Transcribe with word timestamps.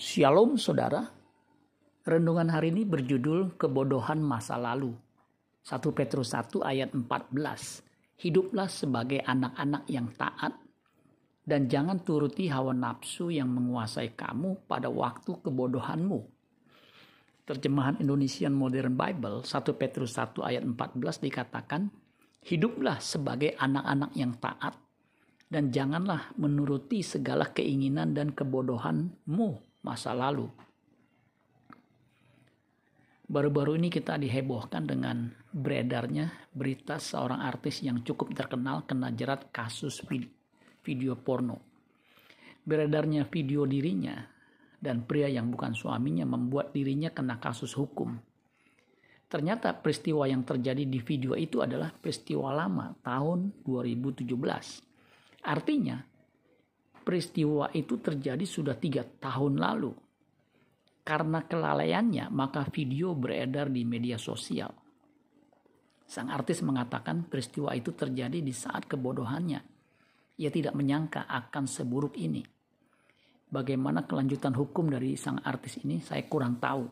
Shalom 0.00 0.56
saudara. 0.56 1.12
Renungan 2.08 2.48
hari 2.48 2.72
ini 2.72 2.88
berjudul 2.88 3.60
Kebodohan 3.60 4.16
Masa 4.24 4.56
Lalu. 4.56 4.96
1 5.60 5.76
Petrus 5.92 6.32
1 6.32 6.56
ayat 6.64 6.96
14. 6.96 7.36
Hiduplah 8.16 8.64
sebagai 8.72 9.20
anak-anak 9.20 9.84
yang 9.92 10.08
taat 10.16 10.56
dan 11.44 11.68
jangan 11.68 12.00
turuti 12.00 12.48
hawa 12.48 12.72
nafsu 12.72 13.28
yang 13.28 13.52
menguasai 13.52 14.16
kamu 14.16 14.64
pada 14.64 14.88
waktu 14.88 15.36
kebodohanmu. 15.36 16.24
Terjemahan 17.44 18.00
Indonesian 18.00 18.56
Modern 18.56 18.96
Bible 18.96 19.44
1 19.44 19.52
Petrus 19.76 20.16
1 20.16 20.40
ayat 20.40 20.64
14 20.64 20.96
dikatakan, 21.28 21.92
Hiduplah 22.48 23.04
sebagai 23.04 23.52
anak-anak 23.52 24.16
yang 24.16 24.32
taat 24.40 24.80
dan 25.52 25.68
janganlah 25.68 26.32
menuruti 26.40 27.04
segala 27.04 27.52
keinginan 27.52 28.16
dan 28.16 28.32
kebodohanmu 28.32 29.69
masa 29.84 30.12
lalu. 30.12 30.48
Baru-baru 33.30 33.78
ini 33.78 33.94
kita 33.94 34.18
dihebohkan 34.18 34.90
dengan 34.90 35.30
beredarnya 35.54 36.50
berita 36.50 36.98
seorang 36.98 37.38
artis 37.46 37.78
yang 37.78 38.02
cukup 38.02 38.34
terkenal 38.34 38.82
kena 38.82 39.14
jerat 39.14 39.54
kasus 39.54 40.02
video 40.82 41.14
porno. 41.14 41.62
Beredarnya 42.66 43.30
video 43.30 43.70
dirinya 43.70 44.18
dan 44.82 45.06
pria 45.06 45.30
yang 45.30 45.46
bukan 45.54 45.78
suaminya 45.78 46.26
membuat 46.26 46.74
dirinya 46.74 47.14
kena 47.14 47.38
kasus 47.38 47.76
hukum. 47.78 48.18
Ternyata 49.30 49.78
peristiwa 49.78 50.26
yang 50.26 50.42
terjadi 50.42 50.82
di 50.82 50.98
video 50.98 51.38
itu 51.38 51.62
adalah 51.62 51.94
peristiwa 51.94 52.50
lama 52.50 52.98
tahun 52.98 53.62
2017. 53.62 54.26
Artinya 55.46 56.02
peristiwa 57.10 57.74
itu 57.74 57.98
terjadi 57.98 58.46
sudah 58.46 58.78
tiga 58.78 59.02
tahun 59.02 59.58
lalu. 59.58 59.90
Karena 61.02 61.42
kelalaiannya, 61.42 62.30
maka 62.30 62.62
video 62.70 63.18
beredar 63.18 63.66
di 63.66 63.82
media 63.82 64.14
sosial. 64.14 64.70
Sang 66.06 66.30
artis 66.30 66.62
mengatakan 66.62 67.26
peristiwa 67.26 67.74
itu 67.74 67.90
terjadi 67.98 68.38
di 68.38 68.54
saat 68.54 68.86
kebodohannya. 68.86 69.58
Ia 70.38 70.50
tidak 70.54 70.78
menyangka 70.78 71.26
akan 71.26 71.66
seburuk 71.66 72.14
ini. 72.14 72.46
Bagaimana 73.50 74.06
kelanjutan 74.06 74.54
hukum 74.54 74.86
dari 74.86 75.18
sang 75.18 75.42
artis 75.42 75.82
ini, 75.82 75.98
saya 75.98 76.22
kurang 76.30 76.62
tahu. 76.62 76.86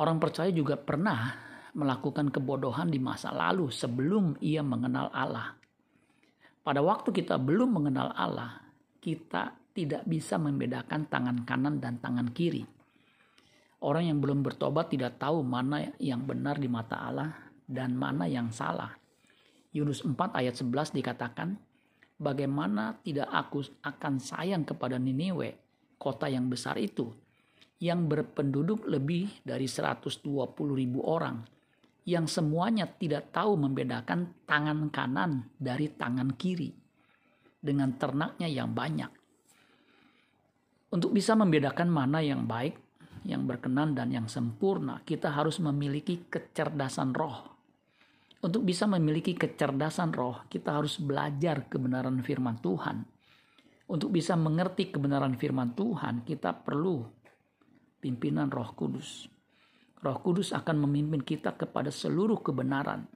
Orang 0.00 0.16
percaya 0.16 0.48
juga 0.48 0.80
pernah 0.80 1.36
melakukan 1.76 2.32
kebodohan 2.32 2.88
di 2.88 2.96
masa 2.96 3.36
lalu 3.36 3.68
sebelum 3.68 4.40
ia 4.40 4.64
mengenal 4.64 5.12
Allah. 5.12 5.60
Pada 6.64 6.80
waktu 6.80 7.12
kita 7.12 7.36
belum 7.36 7.76
mengenal 7.76 8.16
Allah, 8.16 8.67
kita 9.08 9.56
tidak 9.72 10.04
bisa 10.04 10.36
membedakan 10.36 11.08
tangan 11.08 11.48
kanan 11.48 11.80
dan 11.80 11.96
tangan 11.96 12.28
kiri. 12.36 12.60
Orang 13.80 14.04
yang 14.04 14.20
belum 14.20 14.44
bertobat 14.44 14.92
tidak 14.92 15.16
tahu 15.16 15.40
mana 15.40 15.96
yang 15.96 16.28
benar 16.28 16.60
di 16.60 16.68
mata 16.68 17.00
Allah 17.00 17.32
dan 17.64 17.96
mana 17.96 18.28
yang 18.28 18.52
salah. 18.52 18.92
Yunus 19.72 20.04
4 20.04 20.12
ayat 20.36 20.60
11 20.60 20.92
dikatakan, 20.92 21.56
Bagaimana 22.18 22.98
tidak 23.00 23.30
aku 23.30 23.62
akan 23.80 24.18
sayang 24.18 24.66
kepada 24.66 24.98
Niniwe, 24.98 25.56
kota 25.96 26.26
yang 26.26 26.50
besar 26.50 26.74
itu, 26.76 27.14
yang 27.78 28.10
berpenduduk 28.10 28.84
lebih 28.90 29.30
dari 29.46 29.70
120 29.70 30.26
ribu 30.74 31.00
orang, 31.06 31.46
yang 32.04 32.26
semuanya 32.26 32.90
tidak 32.90 33.30
tahu 33.30 33.54
membedakan 33.54 34.34
tangan 34.44 34.90
kanan 34.90 35.46
dari 35.56 35.86
tangan 35.94 36.34
kiri 36.34 36.87
dengan 37.58 37.94
ternaknya 37.98 38.46
yang 38.46 38.72
banyak. 38.72 39.10
Untuk 40.88 41.12
bisa 41.12 41.36
membedakan 41.36 41.92
mana 41.92 42.24
yang 42.24 42.48
baik, 42.48 42.78
yang 43.28 43.44
berkenan, 43.44 43.92
dan 43.92 44.08
yang 44.08 44.24
sempurna, 44.24 45.04
kita 45.04 45.28
harus 45.28 45.60
memiliki 45.60 46.24
kecerdasan 46.32 47.12
roh. 47.12 47.58
Untuk 48.38 48.62
bisa 48.64 48.86
memiliki 48.86 49.34
kecerdasan 49.34 50.14
roh, 50.14 50.46
kita 50.48 50.78
harus 50.78 50.96
belajar 50.96 51.66
kebenaran 51.68 52.22
firman 52.22 52.56
Tuhan. 52.62 53.04
Untuk 53.88 54.12
bisa 54.14 54.36
mengerti 54.36 54.92
kebenaran 54.92 55.34
firman 55.36 55.72
Tuhan, 55.72 56.22
kita 56.22 56.52
perlu 56.60 57.02
pimpinan 57.98 58.52
Roh 58.52 58.76
Kudus. 58.76 59.26
Roh 60.04 60.18
Kudus 60.22 60.54
akan 60.54 60.86
memimpin 60.86 61.24
kita 61.24 61.56
kepada 61.56 61.90
seluruh 61.90 62.38
kebenaran. 62.44 63.08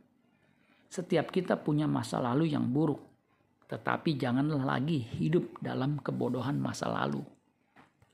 Setiap 0.89 1.29
kita 1.29 1.61
punya 1.61 1.85
masa 1.85 2.19
lalu 2.19 2.53
yang 2.53 2.69
buruk, 2.73 3.12
tetapi 3.73 4.21
janganlah 4.21 4.77
lagi 4.77 5.01
hidup 5.01 5.57
dalam 5.65 5.97
kebodohan 6.05 6.61
masa 6.61 6.93
lalu. 6.93 7.25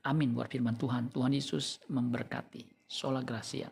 Amin 0.07 0.31
buat 0.31 0.47
firman 0.47 0.79
Tuhan. 0.79 1.11
Tuhan 1.11 1.35
Yesus 1.35 1.83
memberkati. 1.91 2.87
Sola 2.87 3.19
Gracia. 3.19 3.67